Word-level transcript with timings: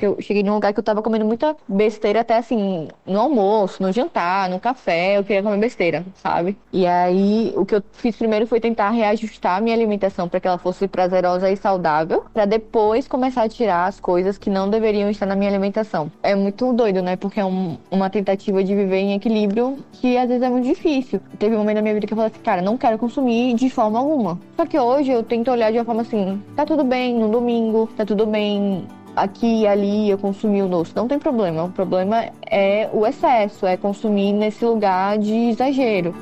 Porque 0.00 0.06
eu 0.06 0.16
cheguei 0.22 0.42
num 0.42 0.54
lugar 0.54 0.72
que 0.72 0.80
eu 0.80 0.82
tava 0.82 1.02
comendo 1.02 1.26
muita 1.26 1.54
besteira, 1.68 2.20
até 2.20 2.38
assim, 2.38 2.88
no 3.04 3.20
almoço, 3.20 3.82
no 3.82 3.92
jantar, 3.92 4.48
no 4.48 4.58
café, 4.58 5.18
eu 5.18 5.24
queria 5.24 5.42
comer 5.42 5.58
besteira, 5.58 6.06
sabe? 6.14 6.56
E 6.72 6.86
aí, 6.86 7.52
o 7.54 7.66
que 7.66 7.74
eu 7.74 7.82
fiz 7.92 8.16
primeiro 8.16 8.46
foi 8.46 8.60
tentar 8.60 8.88
reajustar 8.88 9.58
a 9.58 9.60
minha 9.60 9.76
alimentação 9.76 10.26
para 10.26 10.40
que 10.40 10.48
ela 10.48 10.56
fosse 10.56 10.88
prazerosa 10.88 11.50
e 11.50 11.56
saudável, 11.56 12.24
para 12.32 12.46
depois 12.46 13.06
começar 13.06 13.42
a 13.42 13.48
tirar 13.48 13.88
as 13.88 14.00
coisas 14.00 14.38
que 14.38 14.48
não 14.48 14.70
deveriam 14.70 15.10
estar 15.10 15.26
na 15.26 15.36
minha 15.36 15.50
alimentação. 15.50 16.10
É 16.22 16.34
muito 16.34 16.72
doido, 16.72 17.02
né? 17.02 17.16
Porque 17.16 17.38
é 17.38 17.44
um, 17.44 17.76
uma 17.90 18.08
tentativa 18.08 18.64
de 18.64 18.74
viver 18.74 19.00
em 19.00 19.12
equilíbrio 19.12 19.84
que 19.92 20.16
às 20.16 20.28
vezes 20.28 20.42
é 20.42 20.48
muito 20.48 20.66
difícil. 20.66 21.20
Teve 21.38 21.56
um 21.56 21.58
momento 21.58 21.76
da 21.76 21.82
minha 21.82 21.92
vida 21.92 22.06
que 22.06 22.14
eu 22.14 22.16
falei 22.16 22.32
assim, 22.32 22.42
cara, 22.42 22.62
não 22.62 22.78
quero 22.78 22.96
consumir 22.96 23.52
de 23.52 23.68
forma 23.68 23.98
alguma. 23.98 24.40
Só 24.56 24.64
que 24.64 24.78
hoje 24.78 25.10
eu 25.12 25.22
tento 25.22 25.50
olhar 25.50 25.70
de 25.70 25.76
uma 25.76 25.84
forma 25.84 26.00
assim, 26.00 26.42
tá 26.56 26.64
tudo 26.64 26.84
bem 26.84 27.14
no 27.14 27.28
domingo, 27.28 27.86
tá 27.94 28.06
tudo 28.06 28.24
bem 28.24 28.86
aqui 29.14 29.62
e 29.62 29.66
ali 29.66 30.10
eu 30.10 30.18
consumir 30.18 30.62
o 30.62 30.68
doce. 30.68 30.94
Não 30.94 31.08
tem 31.08 31.18
problema. 31.18 31.64
O 31.64 31.70
problema 31.70 32.30
é 32.48 32.88
o 32.92 33.06
excesso, 33.06 33.66
é 33.66 33.76
consumir 33.76 34.32
nesse 34.32 34.64
lugar 34.64 35.18
de 35.18 35.34
exagero. 35.50 36.14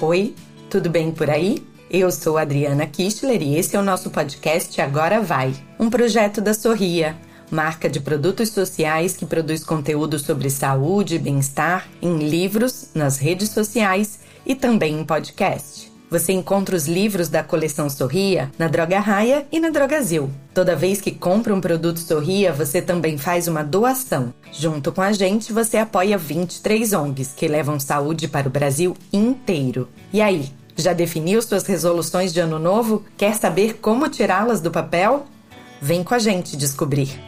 Oi, 0.00 0.34
tudo 0.70 0.88
bem 0.88 1.10
por 1.10 1.28
aí? 1.28 1.66
Eu 1.90 2.10
sou 2.12 2.38
Adriana 2.38 2.86
Kistler 2.86 3.42
e 3.42 3.56
esse 3.56 3.74
é 3.74 3.80
o 3.80 3.82
nosso 3.82 4.10
podcast 4.10 4.78
Agora 4.80 5.20
Vai, 5.20 5.54
um 5.80 5.88
projeto 5.88 6.40
da 6.40 6.52
Sorria, 6.52 7.16
marca 7.50 7.88
de 7.88 7.98
produtos 7.98 8.50
sociais 8.50 9.16
que 9.16 9.24
produz 9.26 9.64
conteúdo 9.64 10.18
sobre 10.18 10.50
saúde 10.50 11.16
e 11.16 11.18
bem-estar 11.18 11.88
em 12.00 12.18
livros, 12.18 12.90
nas 12.94 13.18
redes 13.18 13.48
sociais 13.48 14.20
e 14.44 14.54
também 14.54 15.00
em 15.00 15.04
podcast. 15.04 15.87
Você 16.10 16.32
encontra 16.32 16.74
os 16.74 16.88
livros 16.88 17.28
da 17.28 17.42
coleção 17.42 17.90
Sorria 17.90 18.50
na 18.58 18.66
Droga 18.66 18.98
Raia 18.98 19.46
e 19.52 19.60
na 19.60 19.68
Drogazil. 19.68 20.30
Toda 20.54 20.74
vez 20.74 21.02
que 21.02 21.10
compra 21.10 21.54
um 21.54 21.60
produto 21.60 22.00
Sorria, 22.00 22.50
você 22.50 22.80
também 22.80 23.18
faz 23.18 23.46
uma 23.46 23.62
doação. 23.62 24.32
Junto 24.50 24.90
com 24.90 25.02
a 25.02 25.12
gente, 25.12 25.52
você 25.52 25.76
apoia 25.76 26.16
23 26.16 26.94
ONGs 26.94 27.34
que 27.36 27.46
levam 27.46 27.78
saúde 27.78 28.26
para 28.26 28.48
o 28.48 28.50
Brasil 28.50 28.96
inteiro. 29.12 29.86
E 30.10 30.22
aí, 30.22 30.50
já 30.76 30.94
definiu 30.94 31.42
suas 31.42 31.66
resoluções 31.66 32.32
de 32.32 32.40
ano 32.40 32.58
novo? 32.58 33.04
Quer 33.16 33.34
saber 33.34 33.74
como 33.74 34.08
tirá-las 34.08 34.62
do 34.62 34.70
papel? 34.70 35.26
Vem 35.82 36.02
com 36.02 36.14
a 36.14 36.18
gente 36.18 36.56
descobrir. 36.56 37.27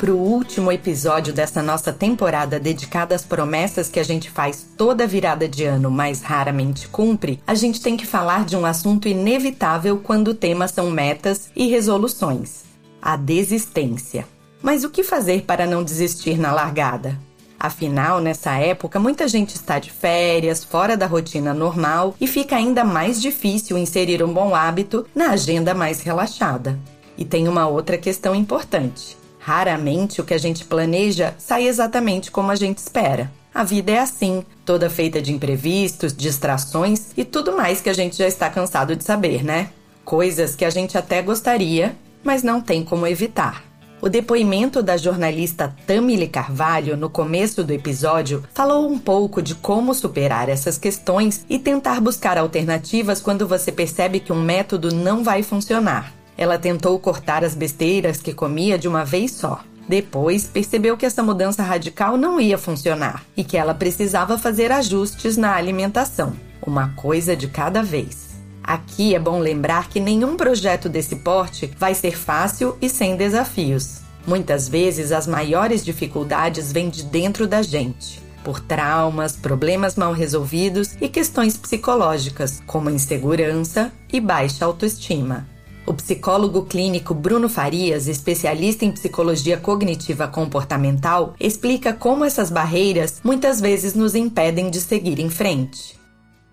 Para 0.00 0.14
o 0.14 0.18
último 0.18 0.72
episódio 0.72 1.30
dessa 1.30 1.62
nossa 1.62 1.92
temporada 1.92 2.58
dedicada 2.58 3.14
às 3.14 3.22
promessas 3.22 3.90
que 3.90 4.00
a 4.00 4.02
gente 4.02 4.30
faz 4.30 4.66
toda 4.74 5.06
virada 5.06 5.46
de 5.46 5.64
ano, 5.64 5.90
mas 5.90 6.22
raramente 6.22 6.88
cumpre, 6.88 7.38
a 7.46 7.54
gente 7.54 7.82
tem 7.82 7.98
que 7.98 8.06
falar 8.06 8.46
de 8.46 8.56
um 8.56 8.64
assunto 8.64 9.06
inevitável 9.06 9.98
quando 9.98 10.28
o 10.28 10.34
tema 10.34 10.66
são 10.68 10.90
metas 10.90 11.50
e 11.54 11.66
resoluções: 11.66 12.62
a 13.02 13.14
desistência. 13.14 14.26
Mas 14.62 14.84
o 14.84 14.90
que 14.90 15.04
fazer 15.04 15.42
para 15.42 15.66
não 15.66 15.84
desistir 15.84 16.38
na 16.38 16.50
largada? 16.50 17.18
Afinal, 17.58 18.20
nessa 18.20 18.52
época, 18.54 18.98
muita 18.98 19.28
gente 19.28 19.54
está 19.54 19.78
de 19.78 19.90
férias, 19.90 20.64
fora 20.64 20.96
da 20.96 21.06
rotina 21.06 21.52
normal 21.52 22.14
e 22.18 22.26
fica 22.26 22.56
ainda 22.56 22.84
mais 22.84 23.20
difícil 23.20 23.76
inserir 23.76 24.22
um 24.22 24.32
bom 24.32 24.54
hábito 24.54 25.06
na 25.14 25.32
agenda 25.32 25.74
mais 25.74 26.00
relaxada. 26.00 26.78
E 27.18 27.24
tem 27.26 27.46
uma 27.46 27.68
outra 27.68 27.98
questão 27.98 28.34
importante. 28.34 29.19
Raramente 29.50 30.20
o 30.20 30.24
que 30.24 30.32
a 30.32 30.38
gente 30.38 30.64
planeja 30.64 31.34
sai 31.36 31.66
exatamente 31.66 32.30
como 32.30 32.52
a 32.52 32.54
gente 32.54 32.78
espera. 32.78 33.32
A 33.52 33.64
vida 33.64 33.90
é 33.90 33.98
assim, 33.98 34.44
toda 34.64 34.88
feita 34.88 35.20
de 35.20 35.32
imprevistos, 35.32 36.16
distrações 36.16 37.08
e 37.16 37.24
tudo 37.24 37.56
mais 37.56 37.80
que 37.80 37.90
a 37.90 37.92
gente 37.92 38.16
já 38.16 38.28
está 38.28 38.48
cansado 38.48 38.94
de 38.94 39.02
saber, 39.02 39.42
né? 39.42 39.70
Coisas 40.04 40.54
que 40.54 40.64
a 40.64 40.70
gente 40.70 40.96
até 40.96 41.20
gostaria, 41.20 41.96
mas 42.22 42.44
não 42.44 42.60
tem 42.60 42.84
como 42.84 43.08
evitar. 43.08 43.64
O 44.00 44.08
depoimento 44.08 44.84
da 44.84 44.96
jornalista 44.96 45.74
Tamile 45.84 46.28
Carvalho 46.28 46.96
no 46.96 47.10
começo 47.10 47.64
do 47.64 47.72
episódio 47.72 48.44
falou 48.54 48.88
um 48.88 49.00
pouco 49.00 49.42
de 49.42 49.56
como 49.56 49.92
superar 49.94 50.48
essas 50.48 50.78
questões 50.78 51.44
e 51.50 51.58
tentar 51.58 52.00
buscar 52.00 52.38
alternativas 52.38 53.20
quando 53.20 53.48
você 53.48 53.72
percebe 53.72 54.20
que 54.20 54.32
um 54.32 54.40
método 54.40 54.94
não 54.94 55.24
vai 55.24 55.42
funcionar. 55.42 56.19
Ela 56.40 56.58
tentou 56.58 56.98
cortar 56.98 57.44
as 57.44 57.54
besteiras 57.54 58.22
que 58.22 58.32
comia 58.32 58.78
de 58.78 58.88
uma 58.88 59.04
vez 59.04 59.32
só. 59.32 59.60
Depois, 59.86 60.44
percebeu 60.44 60.96
que 60.96 61.04
essa 61.04 61.22
mudança 61.22 61.62
radical 61.62 62.16
não 62.16 62.40
ia 62.40 62.56
funcionar 62.56 63.22
e 63.36 63.44
que 63.44 63.58
ela 63.58 63.74
precisava 63.74 64.38
fazer 64.38 64.72
ajustes 64.72 65.36
na 65.36 65.54
alimentação, 65.54 66.32
uma 66.66 66.94
coisa 66.96 67.36
de 67.36 67.46
cada 67.46 67.82
vez. 67.82 68.30
Aqui 68.62 69.14
é 69.14 69.18
bom 69.18 69.38
lembrar 69.38 69.90
que 69.90 70.00
nenhum 70.00 70.34
projeto 70.34 70.88
desse 70.88 71.16
porte 71.16 71.70
vai 71.78 71.94
ser 71.94 72.16
fácil 72.16 72.74
e 72.80 72.88
sem 72.88 73.16
desafios. 73.16 74.00
Muitas 74.26 74.66
vezes 74.66 75.12
as 75.12 75.26
maiores 75.26 75.84
dificuldades 75.84 76.72
vêm 76.72 76.88
de 76.88 77.02
dentro 77.02 77.46
da 77.46 77.60
gente, 77.60 78.22
por 78.42 78.60
traumas, 78.60 79.36
problemas 79.36 79.94
mal 79.94 80.14
resolvidos 80.14 80.96
e 81.02 81.08
questões 81.08 81.58
psicológicas, 81.58 82.62
como 82.66 82.88
insegurança 82.88 83.92
e 84.10 84.18
baixa 84.22 84.64
autoestima. 84.64 85.46
O 85.86 85.94
psicólogo 85.94 86.66
clínico 86.66 87.14
Bruno 87.14 87.48
Farias, 87.48 88.06
especialista 88.06 88.84
em 88.84 88.92
psicologia 88.92 89.58
cognitiva 89.58 90.28
comportamental, 90.28 91.34
explica 91.40 91.92
como 91.92 92.24
essas 92.24 92.50
barreiras 92.50 93.20
muitas 93.24 93.60
vezes 93.60 93.94
nos 93.94 94.14
impedem 94.14 94.70
de 94.70 94.80
seguir 94.80 95.18
em 95.18 95.30
frente. 95.30 95.98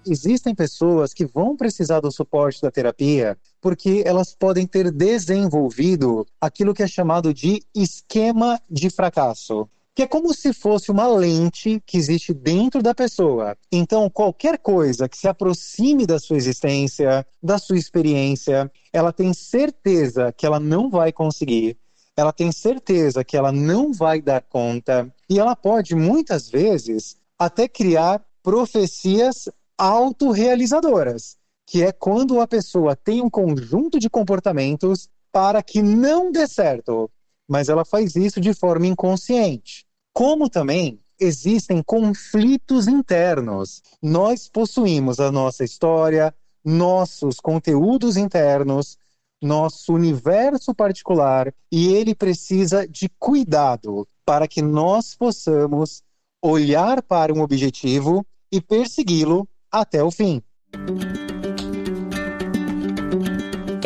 Existem 0.10 0.56
pessoas 0.56 1.14
que 1.14 1.26
vão 1.26 1.58
precisar 1.58 2.00
do 2.00 2.12
suporte 2.12 2.62
da 2.62 2.72
terapia 2.72 3.38
porque 3.62 4.02
elas 4.06 4.34
podem 4.34 4.66
ter 4.66 4.90
desenvolvido 4.92 6.26
aquilo 6.40 6.74
que 6.74 6.82
é 6.82 6.88
chamado 6.88 7.34
de 7.34 7.62
esquema 7.76 8.62
de 8.70 8.90
fracasso 8.90 9.68
que 9.98 10.04
é 10.04 10.08
como 10.08 10.32
se 10.32 10.54
fosse 10.54 10.92
uma 10.92 11.08
lente 11.08 11.82
que 11.84 11.98
existe 11.98 12.32
dentro 12.32 12.84
da 12.84 12.94
pessoa. 12.94 13.58
Então, 13.72 14.08
qualquer 14.12 14.60
coisa 14.60 15.10
que 15.10 15.18
se 15.18 15.28
aproxime 15.28 16.06
da 16.06 16.20
sua 16.20 16.38
existência, 16.38 17.26
da 17.42 17.58
sua 17.58 17.80
experiência, 17.80 18.72
ela 18.94 19.12
tem 19.12 19.34
certeza 19.34 20.32
que 20.32 20.46
ela 20.46 20.60
não 20.60 20.88
vai 20.88 21.12
conseguir. 21.12 21.80
Ela 22.16 22.32
tem 22.32 22.52
certeza 22.52 23.24
que 23.24 23.36
ela 23.36 23.52
não 23.52 23.92
vai 23.92 24.22
dar 24.22 24.44
conta 24.44 25.12
e 25.28 25.40
ela 25.40 25.56
pode 25.56 25.96
muitas 25.96 26.48
vezes 26.48 27.18
até 27.40 27.68
criar 27.68 28.24
profecias 28.44 29.50
autorrealizadoras, 29.76 31.38
que 31.66 31.82
é 31.82 31.92
quando 31.92 32.40
a 32.40 32.46
pessoa 32.46 32.96
tem 32.96 33.20
um 33.20 33.32
conjunto 33.32 33.98
de 33.98 34.12
comportamentos 34.12 35.10
para 35.32 35.64
que 35.64 35.82
não 35.82 36.32
dê 36.32 36.46
certo, 36.46 37.10
mas 37.50 37.68
ela 37.68 37.84
faz 37.84 38.16
isso 38.16 38.40
de 38.40 38.54
forma 38.54 38.86
inconsciente 38.86 39.87
como 40.18 40.50
também 40.50 41.00
existem 41.20 41.84
conflitos 41.84 42.88
internos. 42.88 43.84
Nós 44.02 44.50
possuímos 44.50 45.20
a 45.20 45.32
nossa 45.32 45.64
história, 45.64 46.34
nossos 46.66 47.40
conteúdos 47.40 48.18
internos, 48.18 48.98
nosso 49.40 49.94
universo 49.94 50.74
particular 50.74 51.54
e 51.72 51.94
ele 51.94 52.16
precisa 52.16 52.88
de 52.88 53.08
cuidado 53.20 54.08
para 54.26 54.48
que 54.48 54.60
nós 54.60 55.14
possamos 55.14 56.02
olhar 56.42 57.04
para 57.04 57.32
um 57.32 57.42
objetivo 57.42 58.26
e 58.52 58.60
persegui-lo 58.60 59.48
até 59.72 60.04
o 60.04 60.10
fim. 60.10 60.42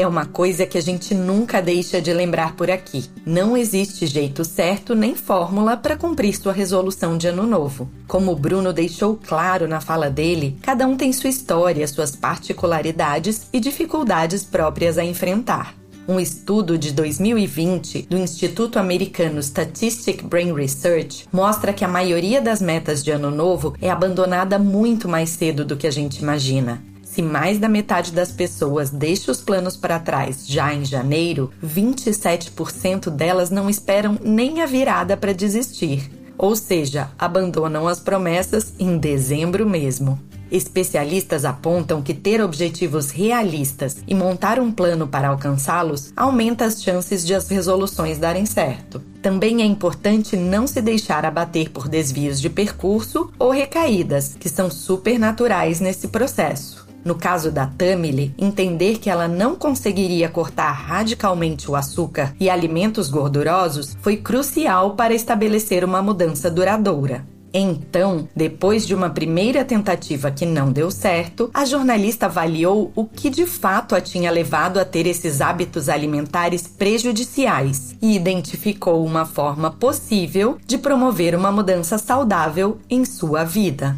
É 0.01 0.07
uma 0.07 0.25
coisa 0.25 0.65
que 0.65 0.79
a 0.79 0.81
gente 0.81 1.13
nunca 1.13 1.61
deixa 1.61 2.01
de 2.01 2.11
lembrar 2.11 2.55
por 2.55 2.71
aqui. 2.71 3.05
Não 3.23 3.55
existe 3.55 4.07
jeito 4.07 4.43
certo 4.43 4.95
nem 4.95 5.13
fórmula 5.13 5.77
para 5.77 5.95
cumprir 5.95 6.35
sua 6.35 6.51
resolução 6.51 7.19
de 7.19 7.27
ano 7.27 7.45
novo. 7.45 7.87
Como 8.07 8.31
o 8.31 8.35
Bruno 8.35 8.73
deixou 8.73 9.15
claro 9.15 9.67
na 9.67 9.79
fala 9.79 10.09
dele, 10.09 10.57
cada 10.63 10.87
um 10.87 10.97
tem 10.97 11.13
sua 11.13 11.29
história, 11.29 11.87
suas 11.87 12.15
particularidades 12.15 13.45
e 13.53 13.59
dificuldades 13.59 14.43
próprias 14.43 14.97
a 14.97 15.03
enfrentar. 15.03 15.75
Um 16.07 16.19
estudo 16.19 16.79
de 16.79 16.91
2020 16.93 18.07
do 18.09 18.17
Instituto 18.17 18.79
Americano 18.79 19.39
Statistic 19.39 20.23
Brain 20.23 20.51
Research 20.51 21.27
mostra 21.31 21.73
que 21.73 21.85
a 21.85 21.87
maioria 21.87 22.41
das 22.41 22.59
metas 22.59 23.03
de 23.03 23.11
ano 23.11 23.29
novo 23.29 23.75
é 23.79 23.91
abandonada 23.91 24.57
muito 24.57 25.07
mais 25.07 25.29
cedo 25.29 25.63
do 25.63 25.77
que 25.77 25.85
a 25.85 25.91
gente 25.91 26.17
imagina. 26.17 26.90
Se 27.11 27.21
mais 27.21 27.59
da 27.59 27.67
metade 27.67 28.13
das 28.13 28.31
pessoas 28.31 28.89
deixa 28.89 29.33
os 29.33 29.41
planos 29.41 29.75
para 29.75 29.99
trás 29.99 30.47
já 30.47 30.73
em 30.73 30.85
janeiro, 30.85 31.51
27% 31.61 33.09
delas 33.09 33.49
não 33.49 33.69
esperam 33.69 34.17
nem 34.23 34.61
a 34.61 34.65
virada 34.65 35.17
para 35.17 35.33
desistir. 35.33 36.09
Ou 36.37 36.55
seja, 36.55 37.11
abandonam 37.19 37.85
as 37.85 37.99
promessas 37.99 38.73
em 38.79 38.97
dezembro 38.97 39.69
mesmo. 39.69 40.17
Especialistas 40.49 41.43
apontam 41.43 42.01
que 42.01 42.13
ter 42.13 42.41
objetivos 42.41 43.09
realistas 43.09 43.97
e 44.07 44.15
montar 44.15 44.57
um 44.57 44.71
plano 44.71 45.05
para 45.05 45.27
alcançá-los 45.27 46.13
aumenta 46.15 46.63
as 46.63 46.81
chances 46.81 47.25
de 47.25 47.35
as 47.35 47.49
resoluções 47.49 48.19
darem 48.19 48.45
certo. 48.45 49.01
Também 49.21 49.61
é 49.61 49.65
importante 49.65 50.37
não 50.37 50.65
se 50.65 50.81
deixar 50.81 51.25
abater 51.25 51.71
por 51.71 51.89
desvios 51.89 52.39
de 52.39 52.49
percurso 52.49 53.29
ou 53.37 53.51
recaídas, 53.51 54.33
que 54.39 54.47
são 54.47 54.71
super 54.71 55.19
naturais 55.19 55.81
nesse 55.81 56.07
processo. 56.07 56.90
No 57.03 57.15
caso 57.15 57.51
da 57.51 57.65
Tamily, 57.65 58.33
entender 58.37 58.99
que 58.99 59.09
ela 59.09 59.27
não 59.27 59.55
conseguiria 59.55 60.29
cortar 60.29 60.71
radicalmente 60.71 61.69
o 61.69 61.75
açúcar 61.75 62.33
e 62.39 62.49
alimentos 62.49 63.09
gordurosos 63.09 63.97
foi 64.01 64.17
crucial 64.17 64.95
para 64.95 65.13
estabelecer 65.13 65.83
uma 65.83 66.01
mudança 66.01 66.49
duradoura. 66.49 67.25
Então, 67.53 68.29
depois 68.35 68.87
de 68.87 68.95
uma 68.95 69.09
primeira 69.09 69.65
tentativa 69.65 70.31
que 70.31 70.45
não 70.45 70.71
deu 70.71 70.89
certo, 70.89 71.49
a 71.53 71.65
jornalista 71.65 72.27
avaliou 72.27 72.91
o 72.95 73.05
que 73.05 73.29
de 73.29 73.45
fato 73.45 73.93
a 73.93 73.99
tinha 73.99 74.31
levado 74.31 74.79
a 74.79 74.85
ter 74.85 75.05
esses 75.05 75.41
hábitos 75.41 75.89
alimentares 75.89 76.65
prejudiciais 76.65 77.95
e 78.01 78.15
identificou 78.15 79.05
uma 79.05 79.25
forma 79.25 79.69
possível 79.69 80.57
de 80.65 80.77
promover 80.77 81.35
uma 81.35 81.51
mudança 81.51 81.97
saudável 81.97 82.77
em 82.89 83.03
sua 83.03 83.43
vida 83.43 83.97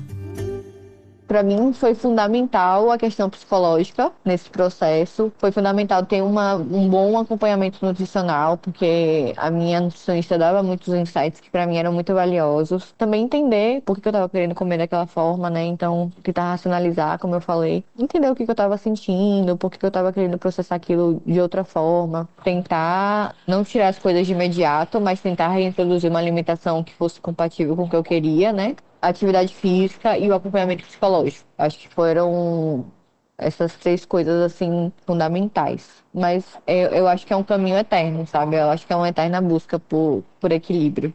para 1.33 1.41
mim 1.41 1.73
foi 1.73 1.95
fundamental 1.95 2.91
a 2.91 2.97
questão 2.97 3.27
psicológica 3.27 4.11
nesse 4.23 4.51
processo. 4.51 5.33
Foi 5.39 5.51
fundamental 5.51 6.05
ter 6.05 6.21
uma, 6.21 6.53
um 6.53 6.87
bom 6.87 7.17
acompanhamento 7.17 7.83
nutricional, 7.83 8.55
porque 8.55 9.33
a 9.35 9.49
minha 9.49 9.81
nutricionista 9.81 10.37
dava 10.37 10.61
muitos 10.61 10.93
insights 10.93 11.39
que 11.39 11.49
para 11.49 11.65
mim 11.65 11.77
eram 11.77 11.91
muito 11.91 12.13
valiosos. 12.13 12.93
Também 12.99 13.23
entender 13.23 13.81
por 13.81 13.99
que 13.99 14.07
eu 14.07 14.11
estava 14.11 14.29
querendo 14.29 14.53
comer 14.53 14.77
daquela 14.77 15.07
forma, 15.07 15.49
né? 15.49 15.65
Então, 15.65 16.11
tentar 16.21 16.51
racionalizar, 16.51 17.17
como 17.17 17.33
eu 17.33 17.41
falei. 17.41 17.83
Entender 17.97 18.29
o 18.29 18.35
que, 18.35 18.45
que 18.45 18.51
eu 18.51 18.53
estava 18.53 18.77
sentindo, 18.77 19.57
por 19.57 19.71
que, 19.71 19.79
que 19.79 19.85
eu 19.85 19.87
estava 19.87 20.13
querendo 20.13 20.37
processar 20.37 20.75
aquilo 20.75 21.19
de 21.25 21.41
outra 21.41 21.63
forma. 21.63 22.29
Tentar 22.43 23.33
não 23.47 23.63
tirar 23.63 23.87
as 23.87 23.97
coisas 23.97 24.27
de 24.27 24.33
imediato, 24.33 25.01
mas 25.01 25.19
tentar 25.19 25.47
reintroduzir 25.47 26.11
uma 26.11 26.19
alimentação 26.19 26.83
que 26.83 26.93
fosse 26.93 27.19
compatível 27.19 27.75
com 27.75 27.85
o 27.85 27.89
que 27.89 27.95
eu 27.95 28.03
queria, 28.03 28.53
né? 28.53 28.75
Atividade 29.09 29.53
física 29.53 30.17
e 30.17 30.29
o 30.29 30.33
acompanhamento 30.33 30.85
psicológico. 30.85 31.45
Acho 31.57 31.79
que 31.79 31.89
foram 31.89 32.91
essas 33.37 33.75
três 33.77 34.05
coisas 34.05 34.41
assim 34.41 34.91
fundamentais. 35.05 36.03
Mas 36.13 36.57
eu, 36.67 36.89
eu 36.91 37.07
acho 37.07 37.25
que 37.25 37.33
é 37.33 37.35
um 37.35 37.43
caminho 37.43 37.77
eterno, 37.77 38.25
sabe? 38.27 38.55
Eu 38.55 38.69
acho 38.69 38.85
que 38.87 38.93
é 38.93 38.95
uma 38.95 39.09
eterna 39.09 39.41
busca 39.41 39.79
por, 39.79 40.23
por 40.39 40.51
equilíbrio. 40.51 41.13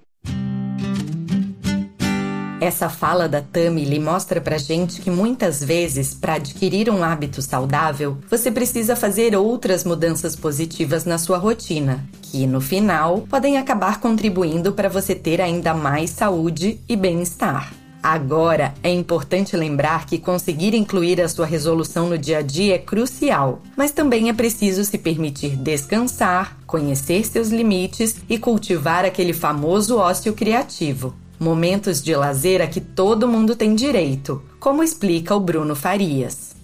Essa 2.61 2.89
fala 2.89 3.29
da 3.29 3.41
Tami 3.41 3.85
lhe 3.85 4.01
mostra 4.01 4.41
pra 4.41 4.59
gente 4.59 5.01
que 5.01 5.13
muitas 5.13 5.63
vezes, 5.63 6.13
para 6.13 6.35
adquirir 6.35 6.91
um 6.91 7.05
hábito 7.05 7.41
saudável, 7.41 8.19
você 8.29 8.51
precisa 8.51 8.97
fazer 8.97 9.37
outras 9.37 9.85
mudanças 9.85 10.35
positivas 10.35 11.05
na 11.05 11.19
sua 11.19 11.39
rotina, 11.39 12.05
que 12.21 12.49
no 12.49 12.61
final 12.61 13.21
podem 13.31 13.59
acabar 13.59 14.01
contribuindo 14.01 14.73
para 14.73 14.89
você 14.89 15.15
ter 15.15 15.41
ainda 15.41 15.73
mais 15.73 16.11
saúde 16.11 16.81
e 16.89 16.97
bem-estar. 16.97 17.73
Agora, 18.03 18.75
é 18.83 18.91
importante 18.91 19.57
lembrar 19.57 20.07
que 20.07 20.19
conseguir 20.19 20.75
incluir 20.75 21.21
a 21.21 21.29
sua 21.29 21.47
resolução 21.47 22.09
no 22.09 22.19
dia 22.19 22.39
a 22.39 22.43
dia 22.43 22.75
é 22.75 22.79
crucial, 22.79 23.63
mas 23.77 23.93
também 23.93 24.31
é 24.31 24.33
preciso 24.33 24.85
se 24.85 24.99
permitir 24.99 25.57
descansar, 25.57 26.59
conhecer 26.67 27.25
seus 27.25 27.51
limites 27.51 28.17
e 28.29 28.37
cultivar 28.37 29.05
aquele 29.05 29.33
famoso 29.33 29.97
ócio 29.97 30.33
criativo. 30.33 31.15
Momentos 31.39 32.03
de 32.03 32.15
lazer 32.17 32.61
a 32.61 32.67
que 32.67 32.81
todo 32.81 33.29
mundo 33.29 33.55
tem 33.55 33.75
direito, 33.75 34.43
como 34.59 34.83
explica 34.83 35.35
o 35.35 35.41
Bruno 35.41 35.77
Farias. 35.77 36.57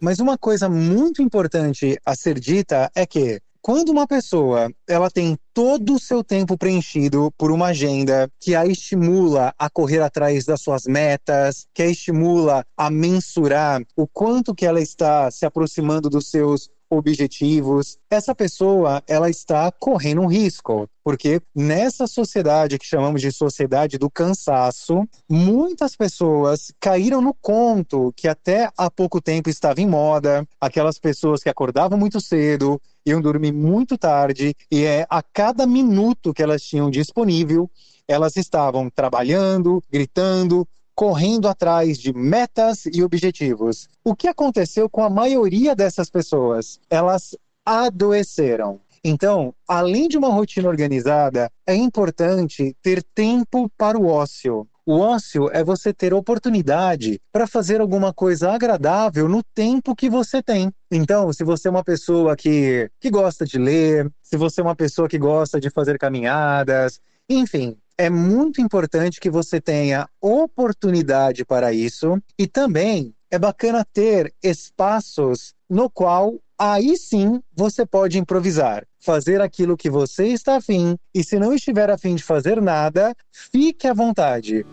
Mas 0.00 0.18
uma 0.18 0.38
coisa 0.38 0.68
muito 0.68 1.22
importante 1.22 1.98
a 2.04 2.16
ser 2.16 2.40
dita 2.40 2.90
é 2.94 3.06
que 3.06 3.40
quando 3.62 3.90
uma 3.90 4.08
pessoa 4.08 4.72
ela 4.88 5.08
tem 5.08 5.38
todo 5.54 5.94
o 5.94 6.00
seu 6.00 6.24
tempo 6.24 6.58
preenchido 6.58 7.32
por 7.38 7.52
uma 7.52 7.66
agenda 7.66 8.28
que 8.40 8.56
a 8.56 8.66
estimula 8.66 9.54
a 9.56 9.70
correr 9.70 10.00
atrás 10.00 10.44
das 10.44 10.60
suas 10.60 10.82
metas, 10.84 11.68
que 11.72 11.82
a 11.82 11.86
estimula 11.86 12.66
a 12.76 12.90
mensurar 12.90 13.80
o 13.96 14.08
quanto 14.08 14.52
que 14.52 14.66
ela 14.66 14.80
está 14.80 15.30
se 15.30 15.46
aproximando 15.46 16.10
dos 16.10 16.28
seus 16.28 16.68
objetivos, 16.92 17.98
essa 18.10 18.34
pessoa 18.34 19.02
ela 19.08 19.30
está 19.30 19.72
correndo 19.72 20.20
um 20.20 20.26
risco, 20.26 20.86
porque 21.02 21.40
nessa 21.54 22.06
sociedade 22.06 22.78
que 22.78 22.84
chamamos 22.84 23.22
de 23.22 23.32
sociedade 23.32 23.96
do 23.96 24.10
cansaço, 24.10 25.08
muitas 25.28 25.96
pessoas 25.96 26.70
caíram 26.78 27.22
no 27.22 27.32
conto 27.32 28.12
que 28.14 28.28
até 28.28 28.70
há 28.76 28.90
pouco 28.90 29.22
tempo 29.22 29.48
estava 29.48 29.80
em 29.80 29.86
moda, 29.86 30.46
aquelas 30.60 30.98
pessoas 30.98 31.42
que 31.42 31.48
acordavam 31.48 31.98
muito 31.98 32.20
cedo, 32.20 32.80
iam 33.06 33.22
dormir 33.22 33.52
muito 33.52 33.96
tarde 33.96 34.54
e 34.70 34.84
é 34.84 35.06
a 35.08 35.22
cada 35.22 35.66
minuto 35.66 36.34
que 36.34 36.42
elas 36.42 36.62
tinham 36.62 36.90
disponível, 36.90 37.70
elas 38.06 38.36
estavam 38.36 38.90
trabalhando, 38.90 39.82
gritando, 39.90 40.68
correndo 40.94 41.48
atrás 41.48 41.98
de 41.98 42.12
metas 42.12 42.86
e 42.86 43.02
objetivos. 43.02 43.88
O 44.04 44.14
que 44.14 44.28
aconteceu 44.28 44.88
com 44.88 45.02
a 45.02 45.10
maioria 45.10 45.74
dessas 45.74 46.10
pessoas? 46.10 46.78
Elas 46.90 47.36
adoeceram. 47.64 48.80
Então, 49.04 49.52
além 49.66 50.06
de 50.06 50.16
uma 50.16 50.28
rotina 50.28 50.68
organizada, 50.68 51.50
é 51.66 51.74
importante 51.74 52.76
ter 52.80 53.02
tempo 53.02 53.68
para 53.76 53.98
o 53.98 54.06
ócio. 54.06 54.66
O 54.84 54.98
ócio 54.98 55.48
é 55.52 55.62
você 55.62 55.92
ter 55.92 56.12
oportunidade 56.12 57.20
para 57.32 57.46
fazer 57.46 57.80
alguma 57.80 58.12
coisa 58.12 58.50
agradável 58.50 59.28
no 59.28 59.42
tempo 59.54 59.94
que 59.94 60.10
você 60.10 60.42
tem. 60.42 60.72
Então, 60.90 61.32
se 61.32 61.44
você 61.44 61.68
é 61.68 61.70
uma 61.70 61.84
pessoa 61.84 62.36
que, 62.36 62.90
que 63.00 63.08
gosta 63.08 63.44
de 63.44 63.58
ler, 63.58 64.10
se 64.22 64.36
você 64.36 64.60
é 64.60 64.64
uma 64.64 64.74
pessoa 64.74 65.08
que 65.08 65.18
gosta 65.18 65.60
de 65.60 65.70
fazer 65.70 65.98
caminhadas, 65.98 67.00
enfim, 67.28 67.76
é 67.96 68.10
muito 68.10 68.60
importante 68.60 69.20
que 69.20 69.30
você 69.30 69.60
tenha 69.60 70.08
oportunidade 70.20 71.44
para 71.44 71.72
isso 71.72 72.20
e 72.38 72.46
também 72.46 73.14
é 73.30 73.38
bacana 73.38 73.84
ter 73.92 74.32
espaços 74.42 75.54
no 75.68 75.88
qual 75.88 76.34
aí 76.58 76.96
sim 76.96 77.40
você 77.56 77.84
pode 77.84 78.18
improvisar, 78.18 78.86
fazer 79.00 79.40
aquilo 79.40 79.76
que 79.76 79.90
você 79.90 80.28
está 80.28 80.56
afim 80.56 80.96
e 81.14 81.24
se 81.24 81.38
não 81.38 81.52
estiver 81.52 81.90
afim 81.90 82.14
de 82.14 82.22
fazer 82.22 82.60
nada, 82.60 83.14
fique 83.30 83.86
à 83.86 83.94
vontade. 83.94 84.64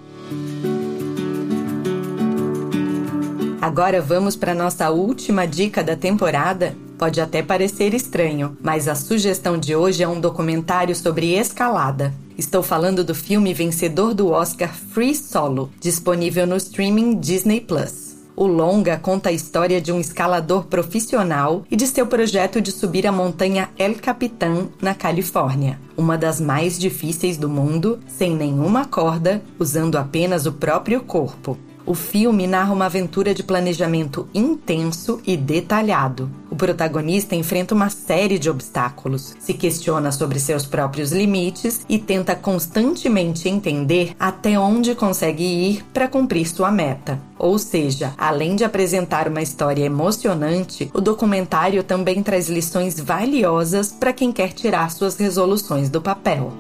Agora 3.70 4.02
vamos 4.02 4.36
para 4.36 4.56
nossa 4.56 4.90
última 4.90 5.46
dica 5.46 5.84
da 5.84 5.96
temporada. 5.96 6.76
Pode 6.98 7.22
até 7.22 7.44
parecer 7.44 7.94
estranho, 7.94 8.58
mas 8.64 8.88
a 8.88 8.96
sugestão 8.96 9.60
de 9.60 9.76
hoje 9.76 10.02
é 10.02 10.08
um 10.08 10.20
documentário 10.20 10.96
sobre 10.96 11.38
escalada. 11.38 12.12
Estou 12.36 12.64
falando 12.64 13.04
do 13.04 13.14
filme 13.14 13.54
vencedor 13.54 14.16
do 14.16 14.32
Oscar 14.32 14.74
Free 14.74 15.14
Solo, 15.14 15.70
disponível 15.80 16.48
no 16.48 16.58
streaming 16.58 17.20
Disney 17.20 17.62
Plus. 17.62 18.18
O 18.36 18.48
longa 18.48 18.98
conta 18.98 19.30
a 19.30 19.34
história 19.34 19.80
de 19.80 19.92
um 19.92 20.00
escalador 20.00 20.64
profissional 20.64 21.64
e 21.70 21.76
de 21.76 21.86
seu 21.86 22.08
projeto 22.08 22.60
de 22.60 22.72
subir 22.72 23.06
a 23.06 23.12
montanha 23.12 23.70
El 23.78 23.94
Capitan, 24.02 24.70
na 24.82 24.96
Califórnia, 24.96 25.80
uma 25.96 26.18
das 26.18 26.42
mais 26.42 26.80
difíceis 26.80 27.38
do 27.38 27.48
mundo, 27.48 28.00
sem 28.08 28.36
nenhuma 28.36 28.86
corda, 28.86 29.44
usando 29.60 29.96
apenas 29.96 30.48
o 30.48 30.54
próprio 30.54 31.02
corpo. 31.02 31.56
O 31.90 31.96
filme 31.96 32.46
narra 32.46 32.72
uma 32.72 32.86
aventura 32.86 33.34
de 33.34 33.42
planejamento 33.42 34.30
intenso 34.32 35.20
e 35.26 35.36
detalhado. 35.36 36.30
O 36.48 36.56
protagonista 36.56 37.36
enfrenta 37.36 37.74
uma 37.74 37.90
série 37.90 38.38
de 38.38 38.48
obstáculos, 38.48 39.36
se 39.40 39.56
questiona 39.56 40.12
sobre 40.12 40.40
seus 40.40 40.68
próprios 40.68 41.12
limites 41.12 41.84
e 41.90 41.98
tenta 41.98 42.36
constantemente 42.36 43.50
entender 43.50 44.16
até 44.20 44.60
onde 44.60 44.94
consegue 44.94 45.44
ir 45.44 45.84
para 45.92 46.08
cumprir 46.08 46.48
sua 46.48 46.72
meta. 46.72 47.20
Ou 47.40 47.58
seja, 47.58 48.14
além 48.20 48.56
de 48.56 48.64
apresentar 48.64 49.28
uma 49.28 49.42
história 49.42 49.84
emocionante, 49.84 50.92
o 50.94 51.02
documentário 51.02 51.84
também 51.84 52.22
traz 52.22 52.50
lições 52.50 53.00
valiosas 53.00 53.92
para 53.92 54.14
quem 54.14 54.32
quer 54.32 54.54
tirar 54.54 54.92
suas 54.92 55.18
resoluções 55.18 55.90
do 55.90 56.00
papel. 56.00 56.54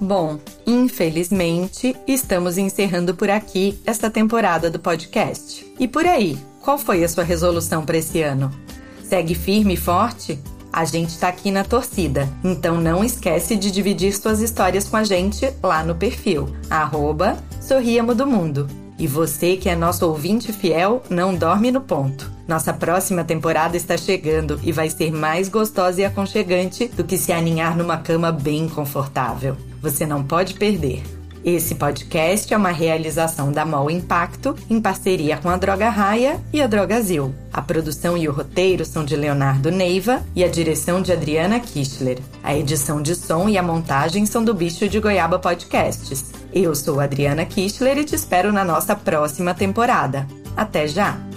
Bom, 0.00 0.40
infelizmente, 0.70 1.96
estamos 2.06 2.56
encerrando 2.56 3.14
por 3.14 3.28
aqui 3.28 3.78
esta 3.84 4.08
temporada 4.08 4.70
do 4.70 4.78
podcast. 4.78 5.66
E 5.78 5.88
por 5.88 6.06
aí, 6.06 6.38
qual 6.62 6.78
foi 6.78 7.02
a 7.02 7.08
sua 7.08 7.24
resolução 7.24 7.84
para 7.84 7.98
esse 7.98 8.22
ano? 8.22 8.50
Segue 9.02 9.34
firme 9.34 9.74
e 9.74 9.76
forte? 9.76 10.38
A 10.72 10.84
gente 10.84 11.08
está 11.08 11.28
aqui 11.28 11.50
na 11.50 11.64
torcida, 11.64 12.28
então 12.44 12.80
não 12.80 13.02
esquece 13.02 13.56
de 13.56 13.72
dividir 13.72 14.12
suas 14.12 14.40
histórias 14.40 14.86
com 14.86 14.96
a 14.96 15.02
gente 15.02 15.52
lá 15.60 15.82
no 15.82 15.96
perfil, 15.96 16.48
arroba 16.70 17.36
Sorriamo 17.60 18.14
do 18.14 18.24
Mundo. 18.24 18.68
E 18.96 19.08
você 19.08 19.56
que 19.56 19.68
é 19.68 19.74
nosso 19.74 20.06
ouvinte 20.06 20.52
fiel, 20.52 21.02
não 21.10 21.34
dorme 21.34 21.72
no 21.72 21.80
ponto. 21.80 22.30
Nossa 22.46 22.72
próxima 22.72 23.24
temporada 23.24 23.76
está 23.76 23.96
chegando 23.96 24.60
e 24.62 24.70
vai 24.70 24.88
ser 24.88 25.10
mais 25.10 25.48
gostosa 25.48 26.02
e 26.02 26.04
aconchegante 26.04 26.86
do 26.86 27.02
que 27.02 27.16
se 27.16 27.32
aninhar 27.32 27.76
numa 27.76 27.96
cama 27.96 28.30
bem 28.30 28.68
confortável. 28.68 29.56
Você 29.80 30.06
não 30.06 30.22
pode 30.22 30.54
perder. 30.54 31.02
Esse 31.42 31.74
podcast 31.74 32.52
é 32.52 32.56
uma 32.56 32.70
realização 32.70 33.50
da 33.50 33.64
MOL 33.64 33.90
Impacto 33.90 34.54
em 34.68 34.78
parceria 34.78 35.38
com 35.38 35.48
a 35.48 35.56
Droga 35.56 35.88
Raia 35.88 36.38
e 36.52 36.60
a 36.60 36.66
Drogazil. 36.66 37.34
A 37.50 37.62
produção 37.62 38.16
e 38.16 38.28
o 38.28 38.32
roteiro 38.32 38.84
são 38.84 39.04
de 39.04 39.16
Leonardo 39.16 39.70
Neiva 39.70 40.22
e 40.36 40.44
a 40.44 40.48
direção 40.48 41.00
de 41.00 41.12
Adriana 41.12 41.58
Kistler. 41.58 42.18
A 42.42 42.54
edição 42.54 43.00
de 43.00 43.14
som 43.14 43.48
e 43.48 43.56
a 43.56 43.62
montagem 43.62 44.26
são 44.26 44.44
do 44.44 44.52
Bicho 44.52 44.86
de 44.86 45.00
Goiaba 45.00 45.38
Podcasts. 45.38 46.26
Eu 46.52 46.74
sou 46.74 47.00
Adriana 47.00 47.46
Kistler 47.46 47.96
e 47.96 48.04
te 48.04 48.14
espero 48.14 48.52
na 48.52 48.64
nossa 48.64 48.94
próxima 48.94 49.54
temporada. 49.54 50.26
Até 50.54 50.86
já! 50.86 51.29